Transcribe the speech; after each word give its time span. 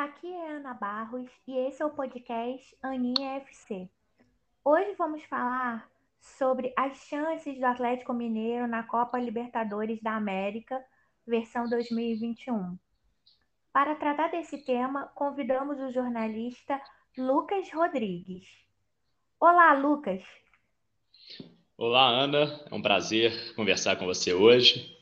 Aqui 0.00 0.32
é 0.32 0.52
Ana 0.52 0.72
Barros 0.72 1.28
e 1.46 1.54
esse 1.58 1.82
é 1.82 1.84
o 1.84 1.90
podcast 1.90 2.74
Aninha 2.82 3.36
FC. 3.36 3.86
Hoje 4.64 4.94
vamos 4.96 5.22
falar 5.24 5.90
sobre 6.18 6.72
as 6.74 6.96
chances 7.06 7.58
do 7.58 7.66
Atlético 7.66 8.14
Mineiro 8.14 8.66
na 8.66 8.82
Copa 8.82 9.18
Libertadores 9.18 10.00
da 10.00 10.16
América, 10.16 10.82
versão 11.26 11.68
2021. 11.68 12.78
Para 13.74 13.94
tratar 13.94 14.28
desse 14.28 14.64
tema, 14.64 15.04
convidamos 15.14 15.78
o 15.78 15.92
jornalista 15.92 16.80
Lucas 17.18 17.70
Rodrigues. 17.70 18.48
Olá, 19.38 19.74
Lucas. 19.74 20.22
Olá, 21.76 22.08
Ana. 22.08 22.64
É 22.70 22.74
um 22.74 22.80
prazer 22.80 23.54
conversar 23.54 23.96
com 23.96 24.06
você 24.06 24.32
hoje, 24.32 24.96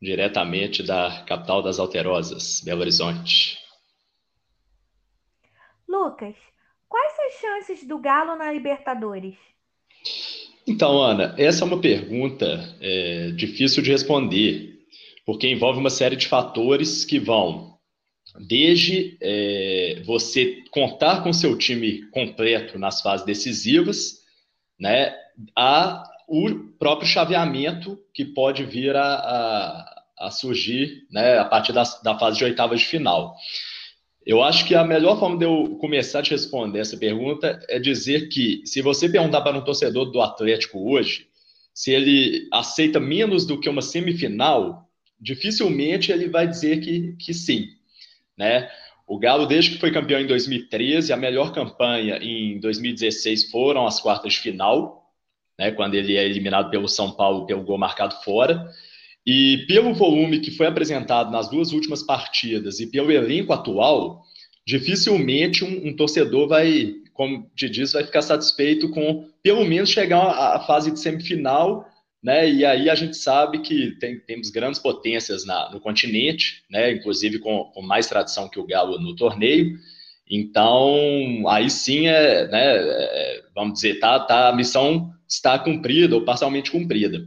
diretamente 0.00 0.82
da 0.82 1.24
capital 1.28 1.62
das 1.62 1.78
Alterosas, 1.78 2.60
Belo 2.64 2.80
Horizonte. 2.80 3.61
Lucas, 5.92 6.34
quais 6.88 7.12
as 7.26 7.38
chances 7.38 7.86
do 7.86 7.98
Galo 7.98 8.34
na 8.34 8.50
Libertadores? 8.50 9.34
Então, 10.66 11.02
Ana, 11.02 11.34
essa 11.36 11.64
é 11.64 11.66
uma 11.66 11.82
pergunta 11.82 12.74
é, 12.80 13.30
difícil 13.32 13.82
de 13.82 13.90
responder, 13.90 14.80
porque 15.26 15.46
envolve 15.46 15.78
uma 15.78 15.90
série 15.90 16.16
de 16.16 16.28
fatores 16.28 17.04
que 17.04 17.18
vão 17.18 17.78
desde 18.48 19.18
é, 19.20 20.02
você 20.06 20.64
contar 20.70 21.22
com 21.22 21.30
seu 21.30 21.58
time 21.58 22.06
completo 22.06 22.78
nas 22.78 23.02
fases 23.02 23.26
decisivas, 23.26 24.22
né, 24.80 25.14
a 25.54 26.08
o 26.26 26.48
próprio 26.78 27.06
chaveamento 27.06 27.98
que 28.14 28.24
pode 28.24 28.64
vir 28.64 28.96
a, 28.96 29.14
a, 29.14 30.02
a 30.26 30.30
surgir 30.30 31.06
né, 31.10 31.36
a 31.38 31.44
partir 31.44 31.74
da, 31.74 31.82
da 32.02 32.18
fase 32.18 32.38
de 32.38 32.44
oitavas 32.44 32.80
de 32.80 32.86
final. 32.86 33.36
Eu 34.24 34.42
acho 34.42 34.66
que 34.66 34.74
a 34.74 34.84
melhor 34.84 35.18
forma 35.18 35.36
de 35.36 35.44
eu 35.44 35.76
começar 35.80 36.20
a 36.20 36.22
te 36.22 36.30
responder 36.30 36.78
essa 36.78 36.96
pergunta 36.96 37.60
é 37.68 37.78
dizer 37.78 38.28
que, 38.28 38.62
se 38.64 38.80
você 38.80 39.08
perguntar 39.08 39.40
para 39.40 39.58
um 39.58 39.64
torcedor 39.64 40.06
do 40.06 40.20
Atlético 40.20 40.90
hoje, 40.90 41.26
se 41.74 41.90
ele 41.90 42.48
aceita 42.52 43.00
menos 43.00 43.44
do 43.44 43.58
que 43.58 43.68
uma 43.68 43.82
semifinal, 43.82 44.88
dificilmente 45.20 46.12
ele 46.12 46.28
vai 46.28 46.46
dizer 46.46 46.80
que, 46.80 47.16
que 47.18 47.34
sim. 47.34 47.66
Né? 48.36 48.70
O 49.06 49.18
Galo, 49.18 49.46
desde 49.46 49.72
que 49.72 49.78
foi 49.78 49.90
campeão 49.90 50.20
em 50.20 50.26
2013, 50.26 51.12
a 51.12 51.16
melhor 51.16 51.52
campanha 51.52 52.16
em 52.18 52.60
2016 52.60 53.50
foram 53.50 53.86
as 53.86 54.00
quartas 54.00 54.34
de 54.34 54.38
final, 54.40 55.10
né, 55.58 55.70
quando 55.72 55.94
ele 55.94 56.16
é 56.16 56.24
eliminado 56.24 56.70
pelo 56.70 56.88
São 56.88 57.10
Paulo 57.10 57.44
pelo 57.44 57.62
gol 57.62 57.76
marcado 57.76 58.14
fora. 58.22 58.70
E 59.26 59.64
pelo 59.68 59.94
volume 59.94 60.40
que 60.40 60.50
foi 60.50 60.66
apresentado 60.66 61.30
nas 61.30 61.48
duas 61.48 61.72
últimas 61.72 62.02
partidas 62.02 62.80
e 62.80 62.86
pelo 62.86 63.12
elenco 63.12 63.52
atual, 63.52 64.22
dificilmente 64.66 65.64
um, 65.64 65.88
um 65.88 65.96
torcedor 65.96 66.48
vai, 66.48 66.94
como 67.12 67.48
te 67.54 67.68
disse, 67.68 67.92
vai 67.94 68.04
ficar 68.04 68.22
satisfeito 68.22 68.88
com 68.90 69.28
pelo 69.42 69.64
menos 69.64 69.90
chegar 69.90 70.22
à, 70.22 70.56
à 70.56 70.60
fase 70.60 70.90
de 70.90 70.98
semifinal, 70.98 71.86
né? 72.22 72.48
E 72.48 72.64
aí 72.64 72.88
a 72.88 72.94
gente 72.94 73.16
sabe 73.16 73.60
que 73.60 73.92
tem, 73.98 74.18
temos 74.20 74.50
grandes 74.50 74.80
potências 74.80 75.44
na, 75.44 75.70
no 75.70 75.80
continente, 75.80 76.62
né? 76.70 76.92
Inclusive 76.92 77.38
com, 77.38 77.64
com 77.74 77.82
mais 77.82 78.06
tradição 78.06 78.48
que 78.48 78.60
o 78.60 78.66
Galo 78.66 79.00
no 79.00 79.14
torneio. 79.14 79.78
Então, 80.30 81.46
aí 81.48 81.68
sim 81.68 82.06
é, 82.06 82.48
né, 82.48 82.76
é, 82.76 83.42
vamos 83.54 83.74
dizer, 83.74 83.98
tá, 83.98 84.18
tá, 84.18 84.48
a 84.48 84.56
missão 84.56 85.12
está 85.28 85.58
cumprida 85.58 86.14
ou 86.14 86.24
parcialmente 86.24 86.70
cumprida. 86.70 87.26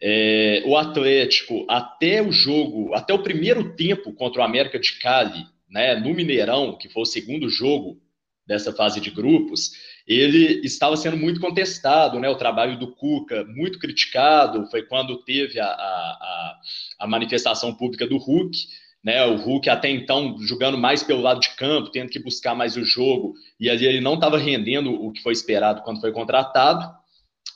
É, 0.00 0.62
o 0.64 0.76
Atlético, 0.76 1.66
até 1.68 2.22
o 2.22 2.30
jogo, 2.30 2.94
até 2.94 3.12
o 3.12 3.22
primeiro 3.22 3.74
tempo 3.74 4.12
contra 4.12 4.40
o 4.40 4.44
América 4.44 4.78
de 4.78 4.92
Cali, 4.98 5.44
né, 5.68 5.96
no 5.96 6.14
Mineirão, 6.14 6.76
que 6.76 6.88
foi 6.88 7.02
o 7.02 7.06
segundo 7.06 7.48
jogo 7.48 8.00
dessa 8.46 8.72
fase 8.72 9.00
de 9.00 9.10
grupos, 9.10 9.72
ele 10.06 10.64
estava 10.64 10.96
sendo 10.96 11.16
muito 11.16 11.38
contestado, 11.38 12.18
né, 12.18 12.28
o 12.30 12.36
trabalho 12.36 12.78
do 12.78 12.94
Cuca, 12.94 13.44
muito 13.44 13.78
criticado, 13.78 14.66
foi 14.70 14.82
quando 14.82 15.18
teve 15.18 15.60
a, 15.60 15.66
a, 15.66 16.58
a 17.00 17.06
manifestação 17.06 17.74
pública 17.74 18.06
do 18.06 18.16
Hulk, 18.16 18.56
né, 19.04 19.24
o 19.26 19.36
Hulk 19.36 19.68
até 19.68 19.90
então 19.90 20.36
jogando 20.38 20.78
mais 20.78 21.02
pelo 21.02 21.20
lado 21.20 21.40
de 21.40 21.50
campo, 21.50 21.90
tendo 21.90 22.08
que 22.08 22.18
buscar 22.18 22.54
mais 22.54 22.76
o 22.76 22.84
jogo, 22.84 23.34
e 23.60 23.68
ali 23.68 23.84
ele 23.84 24.00
não 24.00 24.14
estava 24.14 24.38
rendendo 24.38 24.92
o 24.92 25.12
que 25.12 25.22
foi 25.22 25.32
esperado 25.32 25.82
quando 25.82 26.00
foi 26.00 26.12
contratado. 26.12 26.90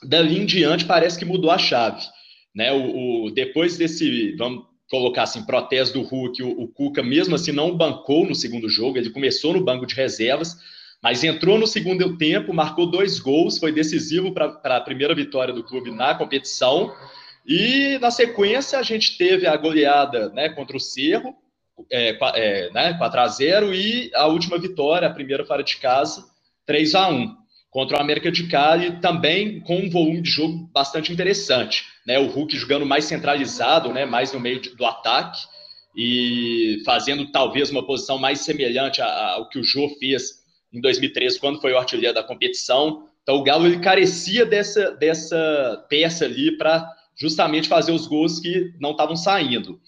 Dali 0.03 0.37
em 0.37 0.45
diante 0.45 0.85
parece 0.85 1.17
que 1.17 1.25
mudou 1.25 1.49
a 1.49 1.57
chave. 1.57 2.05
Né? 2.53 2.71
O, 2.71 3.25
o, 3.25 3.31
depois 3.31 3.77
desse, 3.77 4.35
vamos 4.35 4.65
colocar 4.89 5.23
assim, 5.23 5.43
protesto 5.43 5.99
do 5.99 6.05
Hulk, 6.05 6.43
o, 6.43 6.61
o 6.63 6.67
Cuca 6.67 7.01
mesmo 7.01 7.35
assim 7.35 7.51
não 7.51 7.75
bancou 7.75 8.25
no 8.27 8.35
segundo 8.35 8.69
jogo, 8.69 8.97
ele 8.97 9.09
começou 9.09 9.53
no 9.53 9.63
banco 9.63 9.87
de 9.87 9.95
reservas, 9.95 10.55
mas 11.01 11.23
entrou 11.23 11.57
no 11.57 11.67
segundo 11.67 12.17
tempo, 12.17 12.53
marcou 12.53 12.85
dois 12.85 13.19
gols, 13.19 13.57
foi 13.57 13.71
decisivo 13.71 14.31
para 14.31 14.77
a 14.77 14.81
primeira 14.81 15.13
vitória 15.13 15.53
do 15.53 15.63
clube 15.63 15.91
na 15.91 16.15
competição. 16.15 16.93
E 17.45 17.97
na 17.99 18.09
sequência 18.09 18.79
a 18.79 18.83
gente 18.83 19.17
teve 19.17 19.45
a 19.45 19.57
goleada 19.57 20.29
né, 20.29 20.47
contra 20.49 20.77
o 20.77 20.79
Cerro, 20.79 21.35
é, 21.91 22.17
é, 22.35 22.71
né, 22.71 22.93
4 22.93 23.19
a 23.19 23.27
0 23.27 23.73
e 23.73 24.11
a 24.13 24.27
última 24.27 24.57
vitória, 24.57 25.07
a 25.07 25.13
primeira 25.13 25.43
fora 25.43 25.63
de 25.63 25.75
casa, 25.77 26.23
3 26.65 26.95
a 26.95 27.09
1 27.09 27.42
contra 27.73 27.97
o 27.97 27.99
América 27.99 28.31
de 28.31 28.47
Cali, 28.47 29.01
também 29.01 29.59
com 29.59 29.77
um 29.77 29.89
volume 29.89 30.21
de 30.21 30.29
jogo 30.29 30.69
bastante 30.71 31.11
interessante. 31.11 31.83
Né? 32.05 32.19
O 32.19 32.27
Hulk 32.27 32.55
jogando 32.55 32.85
mais 32.85 33.05
centralizado, 33.05 33.91
né? 33.91 34.05
mais 34.05 34.31
no 34.31 34.39
meio 34.39 34.61
do 34.61 34.85
ataque, 34.85 35.41
e 35.95 36.81
fazendo 36.85 37.31
talvez 37.31 37.71
uma 37.71 37.85
posição 37.85 38.19
mais 38.19 38.41
semelhante 38.41 39.01
ao 39.01 39.49
que 39.49 39.57
o 39.57 39.63
Jô 39.63 39.89
fez 39.99 40.43
em 40.71 40.79
2013, 40.79 41.39
quando 41.39 41.59
foi 41.59 41.73
o 41.73 41.77
artilheiro 41.77 42.13
da 42.13 42.23
competição. 42.23 43.07
Então 43.23 43.35
o 43.35 43.43
Galo 43.43 43.65
ele 43.65 43.79
carecia 43.79 44.45
dessa, 44.45 44.91
dessa 44.91 45.85
peça 45.89 46.25
ali 46.25 46.55
para 46.55 46.87
justamente 47.15 47.67
fazer 47.67 47.91
os 47.91 48.05
gols 48.05 48.39
que 48.39 48.71
não 48.79 48.91
estavam 48.91 49.15
saindo. 49.15 49.79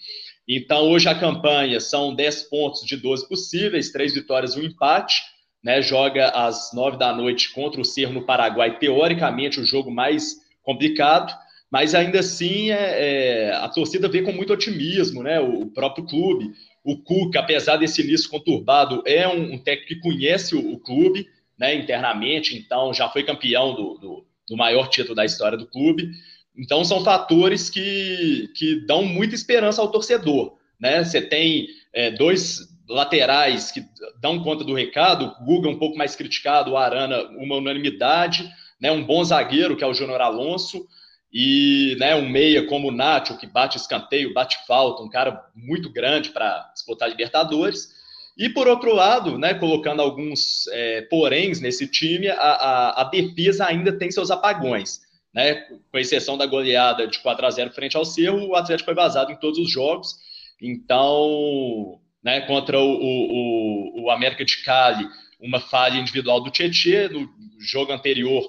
Então 0.48 0.90
hoje 0.90 1.08
a 1.08 1.14
campanha 1.14 1.78
são 1.78 2.14
10 2.14 2.44
pontos 2.44 2.84
de 2.84 2.96
12 2.96 3.28
possíveis, 3.28 3.90
três 3.90 4.12
vitórias 4.12 4.54
e 4.54 4.60
um 4.60 4.64
empate 4.64 5.22
né, 5.62 5.82
joga 5.82 6.28
às 6.28 6.72
nove 6.72 6.96
da 6.96 7.12
noite 7.12 7.52
contra 7.52 7.80
o 7.80 7.84
Cerro 7.84 8.12
no 8.12 8.24
Paraguai, 8.24 8.78
teoricamente 8.78 9.60
o 9.60 9.64
jogo 9.64 9.90
mais 9.90 10.36
complicado, 10.62 11.32
mas 11.70 11.94
ainda 11.94 12.20
assim 12.20 12.70
é, 12.70 13.48
é, 13.48 13.52
a 13.52 13.68
torcida 13.68 14.08
vê 14.08 14.22
com 14.22 14.32
muito 14.32 14.52
otimismo, 14.52 15.22
né, 15.22 15.40
o, 15.40 15.62
o, 15.62 15.66
próprio 15.70 16.06
clube. 16.06 16.52
O 16.84 16.96
Cuca, 16.96 17.40
apesar 17.40 17.76
desse 17.76 18.02
início 18.02 18.30
conturbado, 18.30 19.02
é 19.04 19.26
um, 19.26 19.54
um 19.54 19.58
técnico 19.58 19.88
que 19.88 20.00
conhece 20.00 20.54
o, 20.54 20.74
o, 20.74 20.78
clube 20.78 21.28
né, 21.58 21.74
internamente, 21.74 22.56
então 22.56 22.94
já 22.94 23.08
foi 23.08 23.24
campeão 23.24 23.74
do, 23.74 23.98
do, 23.98 24.26
do 24.48 24.56
maior 24.56 24.88
título 24.88 25.14
da 25.14 25.24
história 25.24 25.58
do 25.58 25.66
clube. 25.66 26.10
Então 26.56 26.84
são 26.84 27.02
fatores 27.04 27.68
que, 27.68 28.48
que 28.54 28.86
dão 28.86 29.04
muita 29.04 29.34
esperança 29.34 29.82
ao 29.82 29.90
torcedor. 29.90 30.56
Né? 30.80 31.02
Você 31.04 31.20
tem 31.20 31.68
é, 31.92 32.10
dois 32.10 32.75
laterais 32.88 33.70
que 33.70 33.84
dão 34.20 34.42
conta 34.42 34.64
do 34.64 34.74
recado, 34.74 35.34
o 35.40 35.44
Guga 35.44 35.68
um 35.68 35.78
pouco 35.78 35.96
mais 35.96 36.14
criticado, 36.14 36.72
o 36.72 36.76
Arana 36.76 37.22
uma 37.36 37.56
unanimidade, 37.56 38.48
né, 38.80 38.90
um 38.92 39.04
bom 39.04 39.24
zagueiro 39.24 39.76
que 39.76 39.84
é 39.84 39.86
o 39.86 39.94
Júnior 39.94 40.20
Alonso 40.20 40.86
e 41.32 41.96
né, 41.98 42.14
um 42.14 42.28
meia 42.28 42.66
como 42.66 42.88
o 42.88 42.92
Nacho 42.92 43.36
que 43.36 43.46
bate 43.46 43.76
escanteio, 43.76 44.32
bate 44.32 44.58
falta, 44.66 45.02
um 45.02 45.08
cara 45.08 45.44
muito 45.54 45.90
grande 45.90 46.30
para 46.30 46.70
disputar 46.72 47.08
Libertadores. 47.08 47.94
E 48.38 48.50
por 48.50 48.68
outro 48.68 48.94
lado, 48.94 49.38
né, 49.38 49.54
colocando 49.54 50.02
alguns 50.02 50.66
é, 50.68 51.02
poréns 51.02 51.60
nesse 51.60 51.86
time, 51.86 52.28
a, 52.28 52.34
a, 52.34 53.00
a, 53.00 53.04
defesa 53.04 53.64
ainda 53.64 53.92
tem 53.92 54.10
seus 54.10 54.30
apagões. 54.30 55.00
Né? 55.34 55.54
Com 55.90 55.98
exceção 55.98 56.36
da 56.36 56.46
goleada 56.46 57.06
de 57.06 57.18
4 57.18 57.46
a 57.46 57.50
0 57.50 57.70
frente 57.72 57.96
ao 57.96 58.04
Cerro, 58.04 58.48
o 58.48 58.54
Atlético 58.54 58.86
foi 58.86 58.94
vazado 58.94 59.32
em 59.32 59.36
todos 59.36 59.58
os 59.58 59.70
jogos. 59.70 60.16
Então, 60.60 61.98
né, 62.26 62.40
contra 62.40 62.76
o, 62.80 62.90
o, 62.90 64.02
o, 64.02 64.10
América 64.10 64.44
de 64.44 64.56
Cali, 64.64 65.06
uma 65.38 65.60
falha 65.60 65.96
individual 65.96 66.40
do 66.40 66.50
Tietchan, 66.50 67.08
no 67.10 67.30
jogo 67.60 67.92
anterior, 67.92 68.42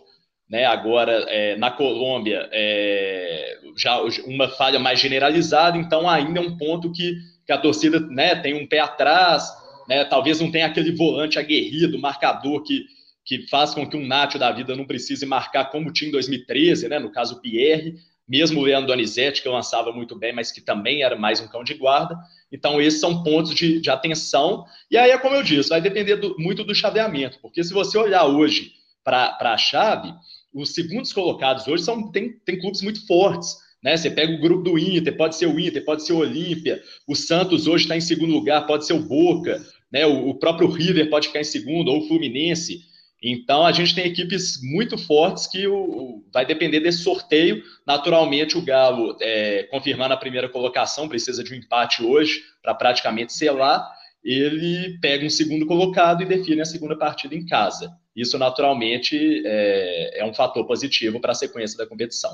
né, 0.50 0.65
agora 0.65 1.12
é, 1.27 1.56
na 1.57 1.69
Colômbia, 1.69 2.50
é, 2.51 3.59
já 3.77 4.01
uma 4.25 4.50
falha 4.50 4.79
mais 4.79 5.00
generalizada, 5.00 5.77
então 5.77 6.09
ainda 6.09 6.39
é 6.39 6.41
um 6.41 6.57
ponto 6.57 6.91
que, 6.91 7.18
que 7.45 7.51
a 7.51 7.57
torcida 7.59 8.00
né, 8.00 8.35
tem 8.38 8.56
um 8.56 8.65
pé 8.65 8.79
atrás, 8.79 9.47
né, 9.88 10.03
talvez 10.06 10.41
não 10.41 10.50
tenha 10.50 10.65
aquele 10.65 10.94
volante 10.94 11.38
aguerrido, 11.38 12.00
marcador 12.00 12.63
que, 12.63 12.83
que 13.24 13.47
faz 13.47 13.75
com 13.75 13.88
que 13.88 13.95
um 13.95 14.07
Nacho 14.07 14.39
da 14.39 14.51
vida 14.51 14.75
não 14.75 14.88
precise 14.88 15.24
marcar 15.24 15.65
como 15.65 15.94
tinha 15.94 16.07
em 16.07 16.13
2013, 16.13 16.89
né, 16.89 16.97
no 16.97 17.12
caso 17.12 17.35
o 17.35 17.41
Pierre, 17.41 17.94
mesmo 18.27 18.59
o 18.59 18.63
Leandro 18.63 18.88
Donizete, 18.88 19.41
que 19.41 19.47
lançava 19.47 19.91
muito 19.91 20.18
bem, 20.18 20.33
mas 20.33 20.51
que 20.51 20.59
também 20.59 21.03
era 21.03 21.15
mais 21.15 21.39
um 21.39 21.47
cão 21.47 21.63
de 21.63 21.74
guarda. 21.74 22.18
Então, 22.51 22.81
esses 22.81 23.00
são 23.00 23.24
pontos 23.24 23.53
de, 23.53 23.79
de 23.79 23.89
atenção. 23.89 24.65
E 24.91 24.97
aí, 24.97 25.12
é 25.12 25.18
como 25.18 25.35
eu 25.35 25.44
disse, 25.44 25.69
vai 25.69 25.81
depender 25.81 26.18
do, 26.18 26.35
muito 26.38 26.63
do 26.63 26.75
chaveamento, 26.75 27.39
porque 27.41 27.63
se 27.63 27.74
você 27.74 27.97
olhar 27.97 28.25
hoje 28.25 28.74
para 29.03 29.38
a 29.39 29.57
chave, 29.57 30.13
os 30.53 30.74
segundos 30.74 31.13
colocados 31.13 31.68
hoje 31.68 31.83
são 31.83 32.12
tem, 32.12 32.33
tem 32.45 32.59
clubes 32.59 32.81
muito 32.81 33.06
fortes. 33.07 33.56
Né? 33.81 33.95
Você 33.95 34.09
pega 34.09 34.33
o 34.33 34.41
grupo 34.41 34.63
do 34.63 34.77
Inter, 34.77 35.15
pode 35.15 35.35
ser 35.35 35.45
o 35.45 35.59
Inter, 35.59 35.85
pode 35.85 36.03
ser 36.06 36.13
o 36.13 36.18
Olímpia. 36.18 36.81
O 37.07 37.15
Santos 37.15 37.68
hoje 37.68 37.83
está 37.83 37.95
em 37.95 38.01
segundo 38.01 38.33
lugar, 38.33 38.65
pode 38.65 38.85
ser 38.85 38.94
o 38.94 39.03
Boca. 39.03 39.63
né? 39.91 40.06
O, 40.06 40.29
o 40.29 40.35
próprio 40.35 40.68
River 40.68 41.09
pode 41.09 41.27
ficar 41.27 41.41
em 41.41 41.45
segundo, 41.45 41.89
ou 41.89 42.00
o 42.00 42.07
Fluminense. 42.07 42.81
Então, 43.21 43.65
a 43.65 43.71
gente 43.71 43.95
tem 43.95 44.05
equipes 44.05 44.61
muito 44.61 44.97
fortes 44.97 45.47
que 45.47 45.67
o, 45.67 45.75
o 45.75 46.23
vai 46.31 46.45
depender 46.45 46.79
desse 46.79 46.99
sorteio. 46.99 47.63
Naturalmente, 47.85 48.57
o 48.57 48.61
Galo, 48.61 49.17
é, 49.19 49.63
confirmando 49.71 50.13
a 50.13 50.17
primeira 50.17 50.47
colocação, 50.47 51.09
precisa 51.09 51.43
de 51.43 51.51
um 51.53 51.57
empate 51.57 52.03
hoje 52.03 52.43
para 52.61 52.75
praticamente 52.75 53.33
selar. 53.33 53.91
Ele 54.23 54.99
pega 54.99 55.25
um 55.25 55.29
segundo 55.29 55.65
colocado 55.65 56.21
e 56.21 56.25
define 56.25 56.61
a 56.61 56.65
segunda 56.65 56.95
partida 56.95 57.33
em 57.33 57.45
casa. 57.45 57.91
Isso, 58.15 58.37
naturalmente, 58.37 59.43
é, 59.45 60.19
é 60.19 60.25
um 60.25 60.33
fator 60.33 60.65
positivo 60.67 61.19
para 61.19 61.31
a 61.31 61.35
sequência 61.35 61.77
da 61.77 61.87
competição. 61.87 62.31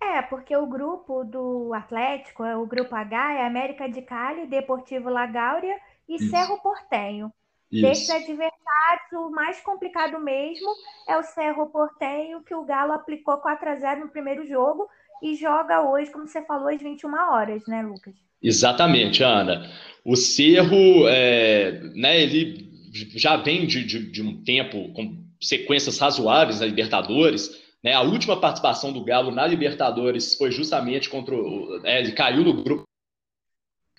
É, 0.00 0.20
porque 0.22 0.56
o 0.56 0.66
grupo 0.66 1.24
do 1.24 1.72
Atlético, 1.72 2.44
é 2.44 2.56
o 2.56 2.66
grupo 2.66 2.94
H, 2.94 3.34
é 3.34 3.46
América 3.46 3.88
de 3.88 4.02
Cali, 4.02 4.46
Deportivo 4.46 5.08
Lagáuria 5.08 5.76
e 6.08 6.16
Isso. 6.16 6.30
Cerro 6.30 6.58
Portenho. 6.60 7.32
Isso. 7.72 7.82
Desses 7.82 8.10
adversários, 8.10 9.12
o 9.14 9.30
mais 9.30 9.60
complicado 9.60 10.20
mesmo 10.20 10.68
é 11.08 11.16
o 11.16 11.22
Cerro 11.22 11.66
Portenho, 11.70 12.42
que 12.42 12.54
o 12.54 12.64
Galo 12.64 12.92
aplicou 12.92 13.38
4 13.38 13.68
a 13.68 13.76
0 13.76 14.00
no 14.00 14.08
primeiro 14.08 14.46
jogo 14.46 14.86
e 15.22 15.34
joga 15.34 15.82
hoje, 15.88 16.10
como 16.10 16.26
você 16.26 16.42
falou, 16.42 16.68
às 16.68 16.82
21 16.82 17.14
horas, 17.14 17.66
né, 17.66 17.82
Lucas? 17.82 18.14
Exatamente, 18.42 19.22
Ana. 19.22 19.70
O 20.04 20.16
Cerro, 20.16 21.08
é, 21.08 21.80
né, 21.94 22.20
ele 22.20 22.70
já 23.16 23.36
vem 23.36 23.66
de, 23.66 23.84
de, 23.84 24.10
de 24.10 24.22
um 24.22 24.42
tempo 24.42 24.92
com 24.92 25.22
sequências 25.40 25.98
razoáveis 25.98 26.60
na 26.60 26.66
Libertadores, 26.66 27.62
né? 27.82 27.94
A 27.94 28.02
última 28.02 28.38
participação 28.38 28.92
do 28.92 29.04
Galo 29.04 29.30
na 29.30 29.46
Libertadores 29.46 30.34
foi 30.34 30.50
justamente 30.50 31.10
contra 31.10 31.34
o. 31.34 31.80
É, 31.84 32.00
ele 32.00 32.12
caiu 32.12 32.44
no 32.44 32.62
grupo. 32.62 32.84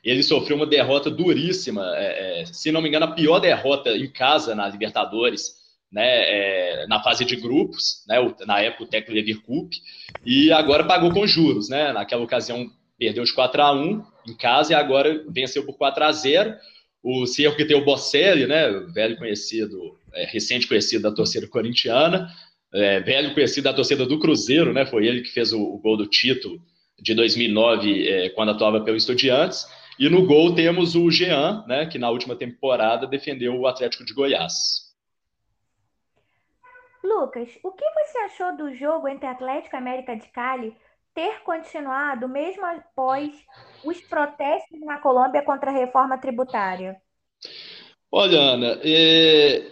Ele 0.03 0.21
sofreu 0.21 0.57
uma 0.57 0.65
derrota 0.65 1.09
duríssima, 1.09 1.83
é, 1.95 2.41
é, 2.41 2.45
se 2.45 2.71
não 2.71 2.81
me 2.81 2.89
engano, 2.89 3.05
a 3.05 3.11
pior 3.11 3.39
derrota 3.39 3.95
em 3.95 4.11
casa 4.11 4.53
na 4.53 4.67
Libertadores, 4.67 5.55
né, 5.91 6.03
é, 6.03 6.87
na 6.87 7.01
fase 7.01 7.23
de 7.23 7.35
grupos, 7.35 8.03
né, 8.07 8.17
na 8.45 8.59
época 8.59 8.83
o 8.83 8.87
técnico 8.87 9.13
Levir 9.13 9.41
Coupe, 9.41 9.77
e 10.25 10.51
agora 10.51 10.83
pagou 10.83 11.11
com 11.11 11.25
juros. 11.25 11.69
Né, 11.69 11.93
naquela 11.93 12.23
ocasião 12.23 12.69
perdeu 12.97 13.23
de 13.23 13.33
4 13.33 13.61
a 13.61 13.71
1 13.73 14.03
em 14.27 14.35
casa 14.35 14.73
e 14.73 14.75
agora 14.75 15.23
venceu 15.29 15.65
por 15.65 15.77
4 15.77 16.03
a 16.03 16.11
0 16.11 16.55
o 17.03 17.25
Cerro 17.25 17.55
que 17.55 17.65
tem 17.65 17.75
o 17.75 17.83
Bocelli, 17.83 18.47
né, 18.47 18.69
velho 18.93 19.17
conhecido, 19.17 19.97
é, 20.13 20.25
recente 20.25 20.67
conhecido 20.67 21.03
da 21.03 21.11
torcida 21.11 21.45
corintiana, 21.47 22.29
é, 22.73 22.99
velho 23.01 23.33
conhecido 23.33 23.65
da 23.65 23.73
torcida 23.73 24.05
do 24.05 24.17
Cruzeiro, 24.17 24.73
né? 24.73 24.85
Foi 24.85 25.05
ele 25.05 25.21
que 25.21 25.29
fez 25.29 25.53
o, 25.53 25.61
o 25.61 25.77
gol 25.77 25.95
do 25.95 26.07
título 26.07 26.59
de 26.99 27.13
2009, 27.13 28.07
é, 28.07 28.29
quando 28.29 28.49
atuava 28.49 28.81
pelo 28.81 28.97
Estudiantes. 28.97 29.67
E 29.99 30.09
no 30.09 30.25
gol 30.25 30.55
temos 30.55 30.95
o 30.95 31.09
Jean, 31.11 31.63
né? 31.67 31.85
Que 31.85 31.99
na 31.99 32.09
última 32.09 32.35
temporada 32.35 33.07
defendeu 33.07 33.55
o 33.55 33.67
Atlético 33.67 34.05
de 34.05 34.13
Goiás. 34.13 34.93
Lucas, 37.03 37.49
o 37.63 37.71
que 37.71 37.85
você 37.85 38.17
achou 38.19 38.55
do 38.55 38.73
jogo 38.73 39.07
entre 39.07 39.27
Atlético 39.27 39.75
e 39.75 39.77
América 39.77 40.15
de 40.15 40.27
Cali 40.29 40.73
ter 41.13 41.41
continuado 41.43 42.27
mesmo 42.27 42.65
após 42.65 43.31
os 43.83 43.99
protestos 44.01 44.79
na 44.81 44.97
Colômbia 44.97 45.43
contra 45.43 45.69
a 45.69 45.73
reforma 45.73 46.17
tributária? 46.17 46.95
Olha, 48.11 48.39
Ana, 48.39 48.79
é, 48.83 49.63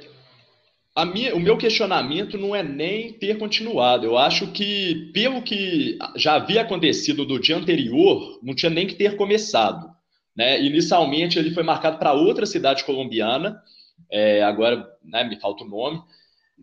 minha, 1.06 1.35
o 1.35 1.39
meu 1.39 1.57
questionamento 1.57 2.38
não 2.38 2.56
é 2.56 2.62
nem 2.62 3.13
ter 3.13 3.38
continuado. 3.38 4.06
Eu 4.06 4.17
acho 4.17 4.51
que, 4.51 5.09
pelo 5.13 5.41
que 5.41 5.97
já 6.15 6.35
havia 6.35 6.62
acontecido 6.62 7.25
do 7.25 7.39
dia 7.39 7.56
anterior, 7.56 8.39
não 8.44 8.53
tinha 8.53 8.69
nem 8.69 8.85
que 8.85 8.95
ter 8.95 9.15
começado. 9.15 10.00
Né? 10.35 10.61
Inicialmente, 10.61 11.37
ele 11.37 11.51
foi 11.51 11.63
marcado 11.63 11.97
para 11.97 12.13
outra 12.13 12.45
cidade 12.45 12.83
colombiana, 12.83 13.61
é, 14.09 14.43
agora 14.43 14.87
né, 15.03 15.23
me 15.23 15.39
falta 15.39 15.63
o 15.63 15.67
nome, 15.67 16.01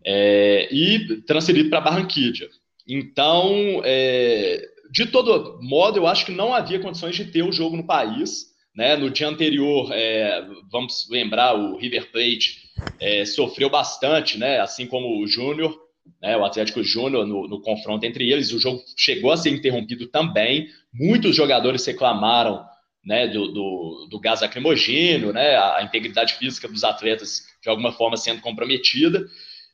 é, 0.05 0.67
e 0.71 1.21
transferido 1.21 1.69
para 1.69 1.81
Barranquilla. 1.81 2.47
Então, 2.87 3.81
é, 3.83 4.61
de 4.91 5.05
todo 5.05 5.59
modo, 5.61 5.97
eu 5.97 6.07
acho 6.07 6.25
que 6.25 6.31
não 6.31 6.53
havia 6.53 6.79
condições 6.79 7.15
de 7.15 7.25
ter 7.25 7.43
o 7.43 7.51
jogo 7.51 7.77
no 7.77 7.85
país. 7.85 8.49
Né? 8.75 8.95
No 8.95 9.09
dia 9.09 9.27
anterior, 9.27 9.89
é, 9.91 10.45
vamos 10.71 11.07
lembrar, 11.09 11.53
o 11.53 11.77
River 11.77 12.11
Plate 12.11 12.69
é, 12.99 13.25
sofreu 13.25 13.69
bastante, 13.69 14.37
né? 14.37 14.59
Assim 14.59 14.87
como 14.87 15.21
o 15.21 15.27
Júnior, 15.27 15.77
né? 16.21 16.37
O 16.37 16.45
Atlético 16.45 16.83
Júnior 16.83 17.25
no, 17.25 17.47
no, 17.47 17.61
confronto 17.61 18.05
entre 18.05 18.31
eles, 18.31 18.51
o 18.51 18.59
jogo 18.59 18.81
chegou 18.95 19.31
a 19.31 19.37
ser 19.37 19.49
interrompido 19.49 20.07
também. 20.07 20.67
Muitos 20.93 21.35
jogadores 21.35 21.85
reclamaram, 21.85 22.63
né? 23.05 23.27
Do, 23.27 23.47
do, 23.51 24.07
do 24.09 24.19
gás 24.19 24.41
lacrimogêneo, 24.41 25.33
né? 25.33 25.55
A, 25.55 25.83
integridade 25.83 26.33
física 26.35 26.67
dos 26.67 26.83
atletas 26.83 27.43
de 27.61 27.69
alguma 27.69 27.91
forma 27.91 28.17
sendo 28.17 28.41
comprometida. 28.41 29.25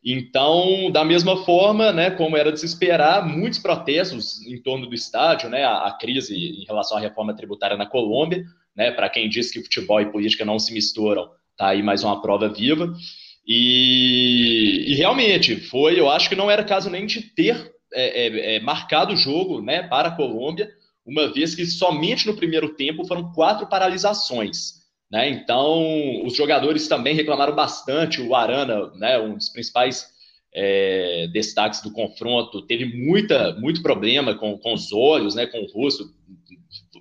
Então, 0.04 0.92
da 0.92 1.04
mesma 1.04 1.44
forma, 1.45 1.92
né, 1.92 2.12
como 2.12 2.38
era 2.38 2.51
de 2.51 2.60
se 2.60 2.66
esperar, 2.68 3.27
muitos 3.27 3.57
protestos 3.57 4.39
em 4.45 4.62
torno 4.62 4.86
do 4.86 4.94
estádio, 4.94 5.50
né, 5.50 5.63
a, 5.63 5.88
a 5.88 5.98
crise 5.98 6.36
em 6.36 6.63
relação 6.63 6.98
à 6.98 7.01
reforma 7.01 7.36
tributária 7.36 7.75
na 7.75 7.88
Colômbia, 7.88 8.45
né, 8.75 8.92
para 8.92 9.10
quem 9.10 9.28
diz 9.28 9.50
que 9.50 9.63
futebol 9.63 10.00
e 10.00 10.12
política 10.12 10.45
não 10.45 10.60
se 10.60 10.71
misturam, 10.71 11.28
Tá 11.57 11.69
aí 11.69 11.81
mais 11.81 12.04
uma 12.04 12.21
prova 12.21 12.50
viva. 12.50 12.94
E, 13.48 14.86
e 14.88 14.95
realmente, 14.95 15.56
foi, 15.56 16.00
eu 16.00 16.10
acho 16.10 16.28
que 16.28 16.36
não 16.36 16.51
era 16.51 16.63
caso 16.63 16.89
nem 16.89 17.06
de 17.06 17.21
ter 17.21 17.71
é, 17.94 18.25
é, 18.25 18.56
é, 18.56 18.60
marcado 18.60 19.13
o 19.13 19.18
jogo 19.18 19.62
né, 19.62 19.83
para 19.83 20.10
a 20.10 20.16
Colômbia, 20.16 20.69
uma 21.06 21.31
vez 21.31 21.54
que 21.54 21.66
somente 21.66 22.25
no 22.25 22.36
primeiro 22.36 22.69
tempo 22.69 23.06
foram 23.06 23.31
quatro 23.31 23.68
paralisações. 23.68 24.86
Né? 25.12 25.30
Então, 25.30 26.25
os 26.25 26.36
jogadores 26.36 26.88
também 26.88 27.13
reclamaram 27.13 27.56
bastante. 27.56 28.22
O 28.22 28.34
Arana, 28.34 28.92
né, 28.96 29.19
um 29.19 29.36
dos 29.36 29.50
principais 29.50 30.07
é, 30.54 31.28
destaques 31.31 31.81
do 31.81 31.92
confronto, 31.92 32.66
teve 32.66 32.86
muita, 32.86 33.54
muito 33.60 33.81
problema 33.81 34.36
com, 34.36 34.57
com 34.57 34.74
os 34.74 34.92
olhos, 34.92 35.36
né, 35.36 35.46
com 35.46 35.60
o 35.60 35.72
rosto. 35.72 36.10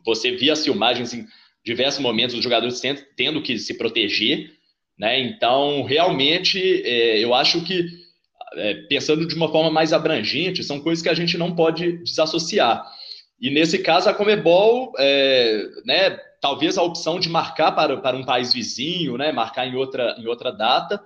Você 0.05 0.33
via 0.33 0.53
as 0.53 0.62
filmagens 0.62 1.15
em 1.15 1.27
diversos 1.65 2.01
momentos 2.01 2.37
os 2.37 2.45
jogadores 2.45 2.83
tendo 3.17 3.43
que 3.43 3.59
se 3.59 3.79
proteger, 3.79 4.51
né? 4.99 5.19
Então, 5.19 5.83
realmente, 5.83 6.61
é, 6.85 7.19
eu 7.19 7.35
acho 7.35 7.65
que, 7.65 7.87
é, 8.56 8.75
pensando 8.89 9.27
de 9.27 9.35
uma 9.35 9.51
forma 9.51 9.71
mais 9.71 9.93
abrangente, 9.93 10.62
são 10.62 10.79
coisas 10.81 11.03
que 11.03 11.09
a 11.09 11.15
gente 11.15 11.39
não 11.39 11.55
pode 11.55 11.99
desassociar. 12.05 12.85
E 13.41 13.51
nesse 13.51 13.79
caso, 13.79 14.09
a 14.09 14.15
Comebol, 14.15 14.93
é, 14.99 15.63
né, 15.85 16.11
talvez 16.41 16.79
a 16.79 16.82
opção 16.82 17.19
de 17.19 17.29
marcar 17.29 17.73
para, 17.73 17.97
para 17.97 18.17
um 18.17 18.25
país 18.25 18.53
vizinho, 18.53 19.17
né, 19.17 19.32
marcar 19.32 19.67
em 19.67 19.75
outra, 19.75 20.15
em 20.19 20.27
outra 20.27 20.53
data. 20.53 21.03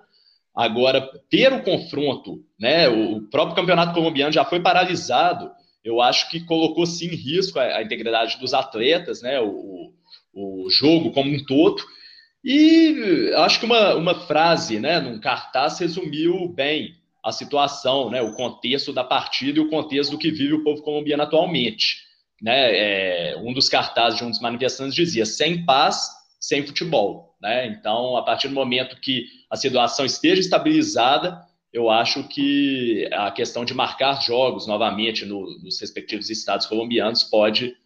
Agora, 0.55 1.09
ter 1.31 1.53
o 1.53 1.63
confronto, 1.63 2.45
né, 2.59 2.89
o 2.89 3.23
próprio 3.31 3.55
campeonato 3.55 3.95
colombiano 3.95 4.33
já 4.33 4.45
foi 4.45 4.61
paralisado, 4.61 5.51
eu 5.85 6.01
acho 6.01 6.29
que 6.29 6.45
colocou 6.45 6.85
sim 6.85 7.07
em 7.07 7.15
risco 7.15 7.59
a, 7.59 7.63
a 7.63 7.83
integridade 7.83 8.39
dos 8.39 8.53
atletas, 8.53 9.23
né, 9.23 9.41
o, 9.41 9.93
o 10.35 10.69
jogo 10.69 11.13
como 11.13 11.33
um 11.33 11.45
todo. 11.45 11.83
E 12.45 13.31
acho 13.37 13.61
que 13.61 13.67
uma, 13.67 13.95
uma 13.95 14.15
frase, 14.15 14.79
né, 14.79 15.01
num 15.01 15.21
cartaz, 15.21 15.79
resumiu 15.79 16.49
bem 16.49 16.95
a 17.25 17.33
situação, 17.33 18.11
né, 18.11 18.23
o 18.23 18.35
contexto 18.35 18.93
da 18.93 19.05
partida 19.05 19.59
e 19.59 19.63
o 19.63 19.71
contexto 19.71 20.13
do 20.13 20.19
que 20.19 20.31
vive 20.31 20.55
o 20.55 20.65
povo 20.65 20.83
colombiano 20.83 21.23
atualmente. 21.23 22.08
Né? 22.41 23.33
É, 23.33 23.37
um 23.39 23.53
dos 23.53 23.69
cartazes 23.69 24.19
de 24.19 24.25
um 24.25 24.31
dos 24.31 24.41
manifestantes 24.41 24.95
dizia: 24.95 25.27
sem 25.27 25.65
paz, 25.65 26.09
sem 26.41 26.67
futebol. 26.67 27.37
Né? 27.41 27.67
Então, 27.67 28.17
a 28.17 28.23
partir 28.23 28.49
do 28.49 28.55
momento 28.55 29.01
que 29.01 29.27
a 29.51 29.57
situação 29.57 30.05
esteja 30.05 30.41
estabilizada, 30.41 31.41
eu 31.73 31.91
acho 31.91 32.27
que 32.29 33.09
a 33.13 33.31
questão 33.31 33.65
de 33.65 33.75
marcar 33.75 34.21
jogos 34.23 34.67
novamente 34.67 35.25
no, 35.25 35.59
nos 35.63 35.81
respectivos 35.81 36.31
estados 36.31 36.67
colombianos 36.67 37.23
pode 37.23 37.77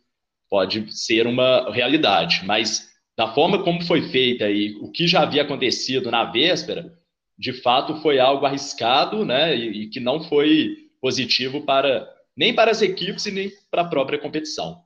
pode 0.49 0.95
ser 0.95 1.27
uma 1.27 1.73
realidade, 1.73 2.43
mas 2.45 2.93
da 3.17 3.33
forma 3.33 3.63
como 3.65 3.83
foi 3.83 4.03
feita 4.11 4.51
e 4.51 4.77
o 4.83 4.93
que 4.93 5.07
já 5.07 5.23
havia 5.23 5.41
acontecido 5.41 6.11
na 6.11 6.25
véspera, 6.25 6.93
de 7.39 7.55
fato 7.55 8.03
foi 8.03 8.19
algo 8.19 8.45
arriscado, 8.45 9.25
né, 9.25 9.57
e, 9.57 9.85
e 9.85 9.87
que 9.89 9.99
não 9.99 10.23
foi 10.23 10.77
positivo 11.01 11.63
para 11.63 12.07
nem 12.37 12.55
para 12.55 12.71
as 12.71 12.83
equipes 12.83 13.27
e 13.27 13.31
nem 13.31 13.51
para 13.71 13.83
a 13.83 13.89
própria 13.89 14.19
competição. 14.19 14.83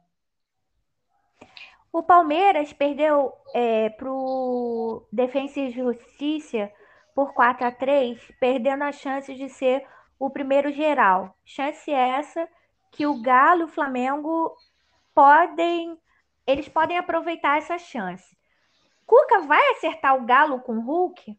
O 1.92 2.02
Palmeiras 2.02 2.72
perdeu 2.72 3.32
é, 3.54 3.88
para 3.88 4.10
o 4.10 5.06
Defensa 5.10 5.60
e 5.60 5.70
Justiça 5.70 6.70
por 7.14 7.32
4 7.32 7.66
a 7.66 7.72
3, 7.72 8.20
perdendo 8.38 8.84
a 8.84 8.92
chance 8.92 9.34
de 9.34 9.48
ser 9.48 9.82
o 10.18 10.28
primeiro 10.28 10.70
geral. 10.72 11.34
Chance 11.44 11.90
essa 11.90 12.46
que 12.92 13.06
o 13.06 13.22
Galo 13.22 13.62
e 13.62 13.64
o 13.64 13.68
Flamengo 13.68 14.54
podem, 15.14 15.96
eles 16.46 16.68
podem 16.68 16.98
aproveitar 16.98 17.56
essa 17.56 17.78
chance. 17.78 18.36
Cuca 19.06 19.40
vai 19.46 19.70
acertar 19.70 20.16
o 20.16 20.26
Galo 20.26 20.60
com 20.60 20.78
o 20.78 20.82
Hulk? 20.82 21.34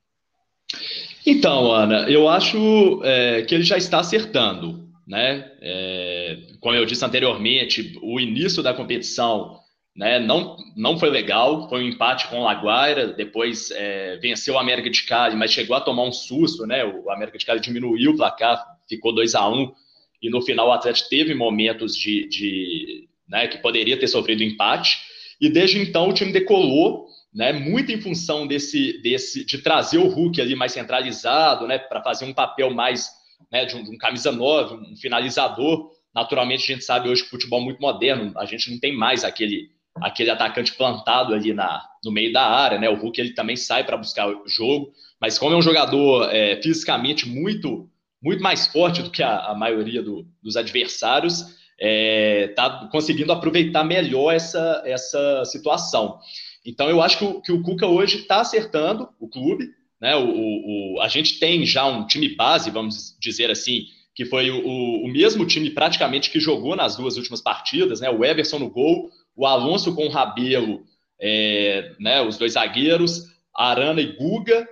Então, 1.26 1.72
Ana, 1.72 2.10
eu 2.10 2.28
acho 2.28 3.02
é, 3.04 3.44
que 3.44 3.54
ele 3.54 3.64
já 3.64 3.78
está 3.78 4.00
acertando, 4.00 4.87
né? 5.08 5.52
É, 5.62 6.38
como 6.60 6.76
eu 6.76 6.86
disse 6.86 7.06
anteriormente, 7.06 7.98
o 8.02 8.20
início 8.20 8.62
da 8.62 8.74
competição, 8.74 9.60
né? 9.96 10.20
Não, 10.20 10.58
não 10.76 11.00
foi 11.00 11.10
legal, 11.10 11.70
foi 11.70 11.84
um 11.84 11.88
empate 11.88 12.28
com 12.28 12.40
o 12.40 12.44
Laguaira, 12.44 13.08
depois 13.08 13.72
é, 13.72 14.18
venceu 14.18 14.56
o 14.56 14.60
América 14.60 14.90
de 14.90 15.04
Cali, 15.04 15.36
mas 15.36 15.52
chegou 15.52 15.76
a 15.76 15.82
tomar 15.82 16.04
um 16.04 16.12
susto, 16.12 16.68
né? 16.68 16.84
O 16.84 17.10
América 17.10 17.38
de 17.38 17.46
Cali 17.46 17.60
diminuiu 17.60 18.12
o 18.12 18.18
placar, 18.18 18.64
ficou 18.88 19.16
2 19.16 19.34
a 19.34 19.48
1 19.48 19.72
e 20.22 20.30
no 20.30 20.42
final 20.42 20.68
o 20.68 20.72
Atlético 20.72 21.10
teve 21.10 21.34
momentos 21.34 21.96
de, 21.96 22.28
de 22.28 23.08
né, 23.28 23.48
que 23.48 23.60
poderia 23.60 24.00
ter 24.00 24.08
sofrido 24.08 24.44
empate, 24.44 24.98
e 25.40 25.50
desde 25.50 25.80
então 25.80 26.10
o 26.10 26.14
time 26.14 26.32
decolou, 26.32 27.08
né, 27.34 27.54
muito 27.54 27.92
em 27.92 28.02
função 28.02 28.48
desse, 28.48 29.00
desse 29.02 29.46
de 29.46 29.60
trazer 29.60 30.00
o 30.00 30.08
Hulk 30.08 30.42
ali 30.42 30.56
mais 30.56 30.72
centralizado, 30.72 31.68
né, 31.68 31.78
para 31.78 32.02
fazer 32.02 32.26
um 32.26 32.34
papel 32.34 32.74
mais 32.74 33.12
né, 33.51 33.66
de, 33.66 33.75
um, 33.75 33.84
de 33.84 33.89
um 33.89 33.98
camisa 33.98 34.32
9, 34.32 34.75
um 34.92 34.96
finalizador. 34.98 35.92
Naturalmente, 36.13 36.63
a 36.63 36.75
gente 36.75 36.86
sabe 36.86 37.10
hoje 37.10 37.22
que 37.22 37.27
o 37.27 37.32
futebol 37.32 37.62
é 37.62 37.63
muito 37.66 37.80
moderno, 37.80 38.34
a 38.38 38.46
gente 38.46 38.72
não 38.72 38.80
tem 38.80 38.96
mais 38.96 39.24
aquele 39.24 39.75
aquele 40.00 40.30
atacante 40.30 40.75
plantado 40.75 41.34
ali 41.34 41.56
na, 41.56 41.84
no 42.06 42.12
meio 42.12 42.32
da 42.32 42.44
área, 42.44 42.77
né? 42.77 42.88
O 42.88 42.96
Hulk 42.96 43.20
ele 43.20 43.34
também 43.34 43.56
sai 43.56 43.84
para 43.84 43.98
buscar 43.98 44.27
o 44.27 44.48
jogo, 44.48 44.92
mas 45.20 45.39
como 45.39 45.56
é 45.56 45.58
um 45.58 45.62
jogador 45.62 46.30
é, 46.32 46.62
fisicamente 46.62 47.27
muito 47.27 47.89
muito 48.22 48.42
mais 48.42 48.68
forte 48.68 49.01
do 49.01 49.12
que 49.12 49.24
a, 49.24 49.46
a 49.46 49.56
maioria 49.56 50.01
do, 50.01 50.27
dos 50.42 50.58
adversários, 50.58 51.42
está 51.42 51.56
é, 51.80 52.48
tá 52.50 52.89
conseguindo 52.92 53.32
aproveitar 53.32 53.84
melhor 53.84 54.34
essa, 54.34 54.82
essa 54.86 55.46
situação. 55.46 56.20
Então 56.66 56.89
eu 56.89 57.01
acho 57.01 57.20
que 57.20 57.24
o, 57.24 57.42
que 57.42 57.51
o 57.51 57.62
Cuca 57.62 57.86
hoje 57.86 58.20
está 58.20 58.42
acertando 58.42 59.10
o 59.20 59.30
clube, 59.30 59.70
né? 60.01 60.16
O, 60.16 60.96
o, 60.96 61.01
a 61.01 61.08
gente 61.08 61.39
tem 61.39 61.66
já 61.66 61.86
um 61.86 62.06
time 62.06 62.36
base, 62.36 62.70
vamos 62.70 63.16
dizer 63.20 63.50
assim, 63.51 63.86
que 64.16 64.25
foi 64.25 64.50
o, 64.50 65.04
o 65.04 65.08
mesmo 65.08 65.46
time 65.46 65.70
praticamente 65.70 66.32
que 66.32 66.39
jogou 66.39 66.75
nas 66.75 66.96
duas 66.96 67.18
últimas 67.18 67.42
partidas, 67.42 68.01
né? 68.01 68.10
O 68.10 68.25
Everson 68.25 68.60
no 68.60 68.70
gol, 68.70 69.10
o 69.36 69.46
Alonso 69.46 69.94
com 69.94 70.08
o 70.08 70.10
Rabelo, 70.10 70.84
é, 71.20 71.94
né, 72.00 72.22
os 72.22 72.38
dois 72.38 72.54
zagueiros, 72.54 73.25
Arana 73.56 74.01
e 74.01 74.13
Guga, 74.13 74.68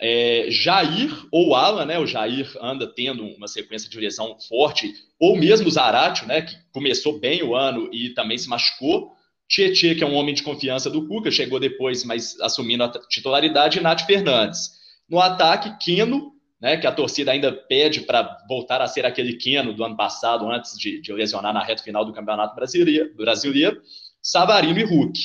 é, 0.00 0.46
Jair 0.50 1.10
ou 1.30 1.54
Alan, 1.54 1.84
né, 1.84 1.98
o 1.98 2.06
Jair 2.06 2.50
anda 2.60 2.86
tendo 2.86 3.24
uma 3.24 3.48
sequência 3.48 3.88
de 3.88 3.98
lesão 3.98 4.36
forte, 4.48 4.92
ou 5.18 5.36
mesmo 5.36 5.68
o 5.68 5.70
Zaratio, 5.70 6.26
né, 6.26 6.42
que 6.42 6.56
começou 6.72 7.18
bem 7.18 7.42
o 7.42 7.54
ano 7.54 7.88
e 7.92 8.10
também 8.10 8.36
se 8.36 8.48
machucou, 8.48 9.13
Tietê, 9.48 9.94
que 9.94 10.02
é 10.02 10.06
um 10.06 10.14
homem 10.14 10.34
de 10.34 10.42
confiança 10.42 10.88
do 10.90 11.06
Cuca, 11.06 11.30
chegou 11.30 11.60
depois, 11.60 12.04
mas 12.04 12.40
assumindo 12.40 12.84
a 12.84 12.88
titularidade, 13.08 13.78
e 13.78 13.82
Nath 13.82 14.06
Fernandes. 14.06 14.70
No 15.08 15.20
ataque, 15.20 15.76
Quino, 15.78 16.32
né, 16.60 16.78
que 16.78 16.86
a 16.86 16.92
torcida 16.92 17.30
ainda 17.30 17.52
pede 17.52 18.00
para 18.00 18.38
voltar 18.48 18.80
a 18.80 18.86
ser 18.86 19.04
aquele 19.04 19.34
Queno 19.34 19.74
do 19.74 19.84
ano 19.84 19.96
passado, 19.96 20.50
antes 20.50 20.78
de, 20.78 20.98
de 21.00 21.12
lesionar 21.12 21.52
na 21.52 21.62
reta 21.62 21.82
final 21.82 22.06
do 22.06 22.12
Campeonato 22.12 22.54
Brasileiro, 22.54 23.14
brasileiro 23.14 23.82
Savarino 24.22 24.78
e 24.78 24.84
Hulk. 24.84 25.20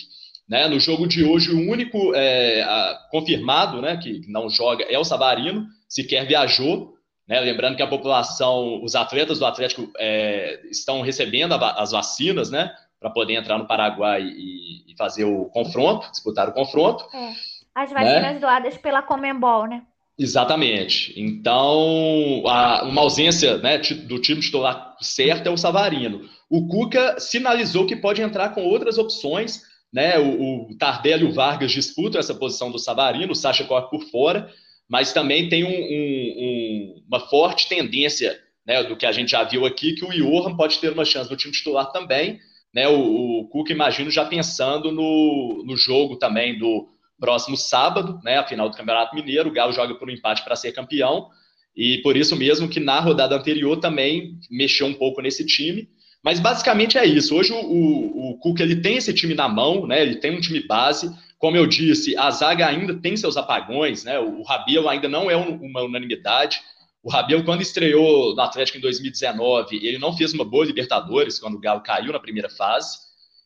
Né? 0.49 0.67
No 0.67 0.79
jogo 0.79 1.07
de 1.07 1.23
hoje, 1.23 1.51
o 1.51 1.71
único 1.71 2.13
é, 2.13 2.61
a, 2.61 3.07
confirmado 3.09 3.81
né, 3.81 3.95
que 3.95 4.21
não 4.27 4.49
joga 4.49 4.83
é 4.83 4.99
o 4.99 5.05
Savarino, 5.05 5.65
sequer 5.87 6.27
viajou. 6.27 6.95
Né? 7.25 7.39
Lembrando 7.39 7.77
que 7.77 7.83
a 7.83 7.87
população, 7.87 8.83
os 8.83 8.93
atletas 8.93 9.39
do 9.39 9.45
Atlético 9.45 9.89
é, 9.97 10.59
estão 10.69 11.01
recebendo 11.01 11.53
a, 11.53 11.81
as 11.81 11.91
vacinas 11.91 12.51
né, 12.51 12.69
para 12.99 13.09
poder 13.09 13.35
entrar 13.35 13.57
no 13.57 13.67
Paraguai 13.67 14.23
e, 14.23 14.91
e, 14.91 14.95
fazer 14.97 15.23
o 15.23 15.45
confronto, 15.45 16.11
disputar 16.11 16.49
o 16.49 16.53
confronto. 16.53 17.05
É. 17.15 17.33
As 17.73 17.91
vacinas 17.91 18.33
né? 18.33 18.39
doadas 18.39 18.77
pela 18.77 19.01
Comembol, 19.01 19.67
né? 19.67 19.83
Exatamente. 20.17 21.13
Então, 21.15 22.43
a, 22.45 22.83
uma 22.83 23.01
ausência 23.01 23.57
né, 23.59 23.77
do 23.77 24.19
time 24.19 24.41
titular 24.41 24.97
certo 24.99 25.47
é 25.47 25.49
o 25.49 25.57
Savarino. 25.57 26.27
O 26.49 26.67
Cuca 26.67 27.17
sinalizou 27.19 27.85
que 27.85 27.95
pode 27.95 28.21
entrar 28.21 28.49
com 28.49 28.65
outras 28.65 28.97
opções. 28.97 29.61
Né? 29.93 30.19
O, 30.19 30.69
o 30.69 30.77
Tardelli 30.77 31.23
e 31.23 31.29
o 31.29 31.33
Vargas 31.33 31.71
disputam 31.71 32.19
essa 32.19 32.35
posição 32.35 32.69
do 32.69 32.77
Savarino, 32.77 33.31
o 33.31 33.35
Sacha 33.35 33.63
corre 33.63 33.87
por 33.89 34.03
fora, 34.09 34.51
mas 34.89 35.13
também 35.13 35.47
tem 35.47 35.63
um, 35.63 35.69
um, 35.69 36.35
um, 36.37 37.03
uma 37.07 37.21
forte 37.21 37.69
tendência 37.69 38.37
né, 38.67 38.83
do 38.83 38.97
que 38.97 39.05
a 39.05 39.11
gente 39.11 39.31
já 39.31 39.43
viu 39.43 39.65
aqui, 39.65 39.93
que 39.93 40.03
o 40.03 40.11
Johan 40.11 40.55
pode 40.55 40.79
ter 40.79 40.91
uma 40.91 41.05
chance 41.05 41.31
no 41.31 41.37
time 41.37 41.53
titular 41.53 41.91
também. 41.91 42.39
Né? 42.73 42.87
O, 42.87 43.39
o 43.39 43.47
Cuca, 43.49 43.71
imagino, 43.71 44.11
já 44.11 44.25
pensando 44.25 44.91
no, 44.91 45.63
no 45.65 45.75
jogo 45.75 46.17
também 46.17 46.57
do 46.57 46.87
próximo 47.19 47.57
sábado, 47.57 48.19
né, 48.23 48.37
a 48.37 48.47
final 48.47 48.69
do 48.69 48.77
Campeonato 48.77 49.13
Mineiro. 49.15 49.49
O 49.49 49.51
Galo 49.51 49.73
joga 49.73 49.93
por 49.95 50.07
um 50.07 50.11
empate 50.11 50.43
para 50.43 50.55
ser 50.55 50.71
campeão. 50.71 51.27
E 51.75 51.99
por 51.99 52.17
isso 52.17 52.35
mesmo 52.35 52.67
que 52.67 52.79
na 52.79 52.99
rodada 52.99 53.35
anterior 53.35 53.77
também 53.77 54.37
mexeu 54.49 54.87
um 54.87 54.93
pouco 54.93 55.21
nesse 55.21 55.45
time. 55.45 55.87
Mas 56.23 56.39
basicamente 56.39 56.97
é 56.97 57.05
isso. 57.05 57.35
Hoje 57.35 57.53
o, 57.53 57.57
o, 57.57 58.31
o 58.31 58.37
Cuca 58.39 58.63
ele 58.63 58.77
tem 58.77 58.97
esse 58.97 59.13
time 59.13 59.33
na 59.33 59.47
mão, 59.47 59.85
né? 59.87 60.01
Ele 60.01 60.15
tem 60.15 60.35
um 60.35 60.41
time 60.41 60.59
base. 60.65 61.09
Como 61.37 61.55
eu 61.55 61.65
disse, 61.65 62.17
a 62.17 62.29
zaga 62.31 62.67
ainda 62.67 62.93
tem 62.93 63.15
seus 63.15 63.37
apagões, 63.37 64.03
né? 64.03 64.19
O, 64.19 64.41
o 64.41 64.89
ainda 64.89 65.07
não 65.07 65.31
é 65.31 65.37
um, 65.37 65.55
uma 65.61 65.83
unanimidade. 65.83 66.59
O 67.01 67.09
Rabelo, 67.09 67.45
quando 67.45 67.61
estreou 67.61 68.35
no 68.35 68.41
Atlético 68.41 68.77
em 68.77 68.81
2019, 68.81 69.77
ele 69.77 69.97
não 69.97 70.15
fez 70.15 70.33
uma 70.33 70.43
boa 70.43 70.65
Libertadores, 70.65 71.39
quando 71.39 71.55
o 71.55 71.59
Galo 71.59 71.81
caiu 71.81 72.11
na 72.11 72.19
primeira 72.19 72.49
fase. 72.49 72.97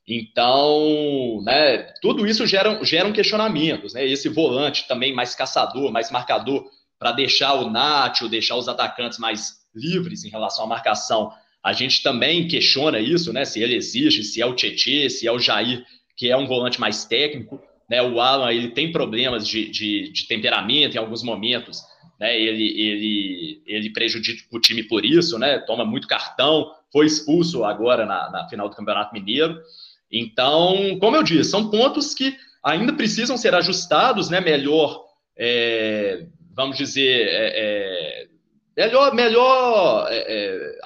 Então, 0.08 1.42
né, 1.44 1.78
tudo 2.02 2.28
isso 2.28 2.46
gera, 2.46 2.84
geram 2.84 3.14
questionamentos, 3.14 3.94
né? 3.94 4.06
Esse 4.06 4.28
volante 4.28 4.88
também 4.88 5.14
mais 5.14 5.34
caçador, 5.34 5.92
mais 5.92 6.12
marcador, 6.12 6.66
para 7.00 7.12
deixar 7.12 7.54
o 7.54 7.70
Nacho, 7.70 8.28
deixar 8.28 8.56
os 8.56 8.68
atacantes 8.68 9.20
mais 9.20 9.64
livres 9.74 10.26
em 10.26 10.30
relação 10.30 10.66
à 10.66 10.68
marcação. 10.68 11.32
A 11.64 11.72
gente 11.72 12.04
também 12.04 12.48
questiona 12.48 13.00
isso, 13.00 13.32
né? 13.32 13.46
Se 13.46 13.62
ele 13.62 13.76
existe, 13.76 14.24
se 14.24 14.42
é 14.42 14.46
o 14.46 14.56
Tietê, 14.56 15.10
se 15.10 15.28
é 15.28 15.32
o 15.32 15.40
Jair, 15.40 15.86
que 16.18 16.30
é 16.30 16.36
um 16.36 16.48
volante 16.48 16.80
mais 16.80 17.06
técnico. 17.06 17.62
Né? 17.90 18.02
O 18.02 18.20
Alan 18.20 18.52
ele 18.52 18.70
tem 18.70 18.92
problemas 18.92 19.48
de, 19.48 19.70
de, 19.70 20.12
de 20.12 20.28
temperamento 20.28 20.96
em 20.96 21.00
alguns 21.00 21.24
momentos. 21.24 21.82
Né? 22.24 22.40
Ele, 22.40 22.82
ele, 22.82 23.62
ele 23.66 23.90
prejudica 23.90 24.46
o 24.50 24.58
time 24.58 24.82
por 24.82 25.04
isso, 25.04 25.38
né? 25.38 25.60
Toma 25.60 25.84
muito 25.84 26.08
cartão, 26.08 26.72
foi 26.90 27.06
expulso 27.06 27.66
agora 27.66 28.06
na, 28.06 28.32
na 28.32 28.48
final 28.48 28.70
do 28.70 28.76
Campeonato 28.78 29.14
Mineiro. 29.14 29.62
Então, 30.10 30.98
como 31.02 31.18
eu 31.18 31.24
disse, 31.24 31.50
são 31.50 31.70
pontos 31.70 32.14
que 32.14 32.34
ainda 32.64 32.94
precisam 32.94 33.36
ser 33.36 33.54
ajustados, 33.54 34.30
né? 34.30 34.40
Melhor, 34.40 35.04
é, 35.38 36.26
vamos 36.56 36.78
dizer, 36.78 37.28
é, 37.28 37.52
é, 37.56 38.28
melhor, 38.78 39.14
melhor 39.14 40.08
é, 40.10 40.16
é 40.18 40.80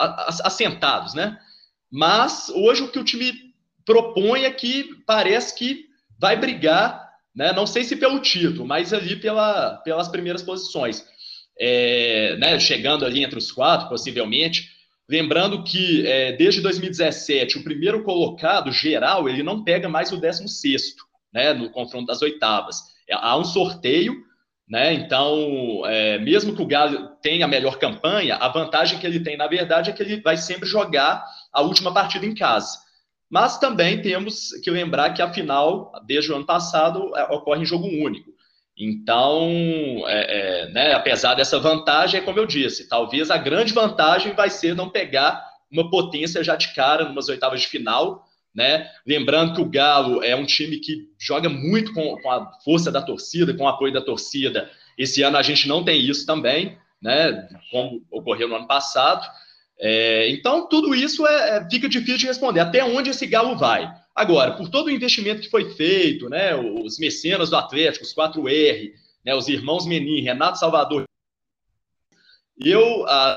assentados, 0.44 1.14
né? 1.14 1.38
Mas 1.92 2.50
hoje 2.50 2.82
o 2.82 2.92
que 2.92 2.98
o 2.98 3.04
time 3.04 3.32
propõe 3.86 4.46
é 4.46 4.50
que 4.50 4.90
parece 5.06 5.56
que 5.56 5.86
vai 6.18 6.36
brigar, 6.36 7.12
né? 7.36 7.54
Não 7.54 7.68
sei 7.68 7.84
se 7.84 7.96
pelo 7.96 8.22
título, 8.22 8.66
mas 8.66 8.92
ali 8.92 9.18
pela, 9.18 9.76
pelas 9.84 10.08
primeiras 10.08 10.42
posições, 10.42 11.06
é, 11.60 12.36
né? 12.38 12.60
Chegando 12.60 13.06
ali 13.06 13.24
entre 13.24 13.38
os 13.38 13.52
quatro, 13.52 13.90
possivelmente. 13.90 14.70
Lembrando 15.10 15.64
que 15.64 16.06
é, 16.06 16.34
desde 16.34 16.62
2017, 16.62 17.58
o 17.58 17.64
primeiro 17.64 18.04
colocado 18.04 18.72
geral, 18.72 19.30
ele 19.30 19.42
não 19.42 19.64
pega 19.64 19.88
mais 19.88 20.12
o 20.12 20.18
16 20.18 20.96
né, 21.34 21.54
no 21.54 21.70
confronto 21.70 22.08
das 22.08 22.22
oitavas. 22.22 22.82
É, 23.10 23.16
há 23.16 23.38
um 23.38 23.46
sorteio, 23.46 24.16
né? 24.68 24.94
Então, 24.94 25.82
é, 25.86 26.20
mesmo 26.20 26.54
que 26.54 26.62
o 26.62 26.68
Galo 26.68 27.10
tenha 27.22 27.46
a 27.46 27.48
melhor 27.48 27.80
campanha, 27.80 28.36
a 28.36 28.50
vantagem 28.50 29.00
que 29.00 29.08
ele 29.08 29.22
tem, 29.22 29.38
na 29.38 29.48
verdade, 29.48 29.90
é 29.90 29.94
que 29.94 30.04
ele 30.04 30.22
vai 30.22 30.36
sempre 30.36 30.68
jogar 30.68 31.24
a 31.54 31.62
última 31.62 31.94
partida 31.94 32.26
em 32.26 32.36
casa. 32.36 32.78
Mas 33.30 33.58
também 33.58 34.02
temos 34.02 34.52
que 34.64 34.70
lembrar 34.70 35.14
que 35.14 35.22
a 35.22 35.34
final, 35.34 35.92
desde 36.06 36.32
o 36.32 36.36
ano 36.36 36.46
passado, 36.46 37.16
é, 37.16 37.24
ocorre 37.34 37.62
em 37.62 37.66
jogo 37.66 37.88
único. 37.88 38.32
Então, 38.78 39.50
é, 40.06 40.66
é, 40.66 40.70
né, 40.70 40.94
apesar 40.94 41.34
dessa 41.34 41.58
vantagem, 41.58 42.20
é 42.20 42.24
como 42.24 42.38
eu 42.38 42.46
disse, 42.46 42.88
talvez 42.88 43.32
a 43.32 43.38
grande 43.38 43.74
vantagem 43.74 44.34
vai 44.34 44.52
ser 44.52 44.76
não 44.76 44.90
pegar 44.90 45.44
uma 45.72 45.90
potência 45.90 46.44
já 46.44 46.56
de 46.56 46.74
cara 46.76 47.06
numas 47.06 47.28
oitavas 47.28 47.62
de 47.62 47.68
final, 47.68 48.28
né? 48.54 48.90
Lembrando 49.06 49.56
que 49.56 49.62
o 49.62 49.70
Galo 49.70 50.24
é 50.24 50.36
um 50.36 50.46
time 50.46 50.78
que 50.80 51.10
joga 51.20 51.50
muito 51.50 51.94
com, 51.94 52.18
com, 52.18 52.32
a 52.32 52.52
força 52.64 52.92
da 52.92 53.02
torcida, 53.02 53.54
com 53.54 53.64
o 53.64 53.68
apoio 53.68 53.92
da 53.92 54.02
torcida. 54.02 54.70
Esse 54.98 55.24
ano 55.24 55.38
a 55.38 55.42
gente 55.42 55.68
não 55.68 55.84
tem 55.84 56.00
isso 56.00 56.26
também, 56.26 56.78
né? 57.02 57.48
Como 57.72 58.04
ocorreu 58.12 58.48
no 58.48 58.56
ano 58.56 58.68
passado. 58.68 59.28
É, 59.80 60.30
então, 60.30 60.68
tudo 60.68 60.96
isso 60.96 61.26
é, 61.28 61.58
é 61.58 61.70
fica 61.70 61.88
difícil 61.90 62.18
de 62.18 62.28
responder. 62.28 62.60
Até 62.60 62.84
onde 62.84 63.10
esse 63.10 63.28
Galo 63.28 63.58
vai? 63.58 63.92
Agora, 64.18 64.58
por 64.58 64.68
todo 64.68 64.88
o 64.88 64.90
investimento 64.90 65.42
que 65.42 65.50
foi 65.50 65.76
feito, 65.76 66.28
né, 66.28 66.56
os 66.56 66.98
mecenas 66.98 67.52
do 67.52 67.56
Atlético, 67.56 68.04
os 68.04 68.16
4R, 68.16 68.92
né, 69.24 69.36
os 69.36 69.48
irmãos 69.48 69.86
Menin, 69.86 70.22
Renato 70.22 70.58
Salvador, 70.58 71.04
eu, 72.60 73.08
a, 73.08 73.36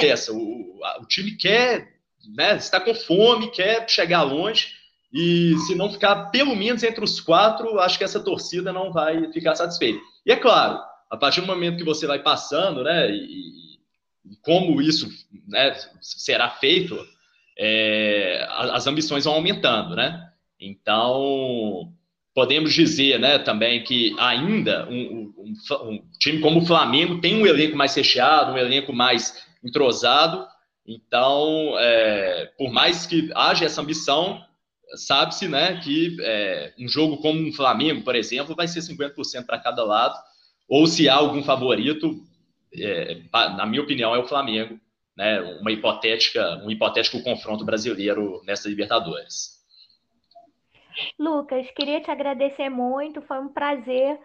essa, 0.00 0.32
o, 0.32 0.80
a, 0.82 1.02
o 1.02 1.04
time 1.04 1.36
quer, 1.36 2.00
né, 2.34 2.56
está 2.56 2.80
com 2.80 2.94
fome, 2.94 3.50
quer 3.50 3.86
chegar 3.86 4.22
longe, 4.22 4.68
e 5.12 5.54
se 5.66 5.74
não 5.74 5.92
ficar 5.92 6.30
pelo 6.30 6.56
menos 6.56 6.82
entre 6.82 7.04
os 7.04 7.20
quatro, 7.20 7.78
acho 7.78 7.98
que 7.98 8.04
essa 8.04 8.18
torcida 8.18 8.72
não 8.72 8.90
vai 8.90 9.30
ficar 9.30 9.56
satisfeita. 9.56 10.00
E 10.24 10.32
é 10.32 10.36
claro, 10.36 10.80
a 11.10 11.18
partir 11.18 11.42
do 11.42 11.46
momento 11.46 11.76
que 11.76 11.84
você 11.84 12.06
vai 12.06 12.22
passando, 12.22 12.82
né, 12.82 13.10
e, 13.10 13.76
e 14.24 14.36
como 14.40 14.80
isso 14.80 15.06
né, 15.46 15.78
será 16.00 16.48
feito, 16.48 16.96
é, 17.58 18.46
as 18.50 18.86
ambições 18.86 19.24
vão 19.24 19.34
aumentando, 19.34 19.96
né? 19.96 20.30
Então, 20.60 21.92
podemos 22.34 22.72
dizer 22.72 23.18
né, 23.18 23.38
também 23.38 23.82
que 23.82 24.14
ainda 24.18 24.88
um, 24.88 25.32
um, 25.36 25.54
um, 25.90 26.02
time 26.18 26.40
como 26.40 26.60
o 26.60 26.66
Flamengo 26.66 27.20
tem 27.20 27.34
um 27.34 27.46
elenco 27.46 27.76
mais 27.76 27.94
recheado, 27.94 28.52
um 28.52 28.58
elenco 28.58 28.92
mais 28.92 29.44
entrosado. 29.62 30.46
Então, 30.86 31.74
é, 31.78 32.50
por 32.56 32.72
mais 32.72 33.06
que 33.06 33.30
haja 33.34 33.64
essa 33.64 33.80
ambição, 33.80 34.40
sabe-se 34.94 35.48
né, 35.48 35.80
que 35.82 36.16
é, 36.20 36.72
um 36.78 36.88
jogo 36.88 37.18
como 37.18 37.40
um 37.40 37.52
Flamengo, 37.52 38.02
por 38.02 38.14
exemplo, 38.14 38.54
vai 38.54 38.68
ser 38.68 38.80
50% 38.80 39.44
para 39.44 39.58
cada 39.58 39.84
lado, 39.84 40.14
ou 40.68 40.86
se 40.86 41.08
há 41.08 41.14
algum 41.14 41.42
favorito, 41.42 42.22
é, 42.72 43.20
na 43.32 43.66
minha 43.66 43.82
opinião, 43.82 44.14
é 44.14 44.18
o 44.18 44.28
Flamengo, 44.28 44.78
né, 45.18 45.40
uma 45.60 45.72
hipotética, 45.72 46.62
um 46.64 46.70
hipotético 46.70 47.20
confronto 47.24 47.64
brasileiro 47.64 48.40
nessa 48.46 48.68
Libertadores. 48.68 49.58
Lucas, 51.18 51.68
queria 51.72 52.00
te 52.00 52.08
agradecer 52.08 52.68
muito, 52.68 53.20
foi 53.22 53.40
um 53.40 53.48
prazer 53.48 54.16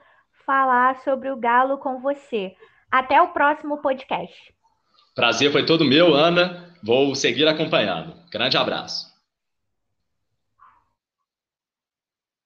falar 0.45 1.01
sobre 1.03 1.31
o 1.31 1.37
Galo 1.37 1.79
com 1.79 1.99
você. 1.99 2.55
Até 2.91 3.19
o 3.19 3.29
próximo 3.29 3.81
podcast. 3.81 4.53
Prazer 5.15 5.51
foi 5.51 5.65
todo 5.65 5.83
meu, 5.83 6.13
Ana. 6.13 6.71
Vou 6.83 7.15
seguir 7.15 7.47
acompanhando. 7.47 8.13
Grande 8.31 8.55
abraço. 8.55 9.12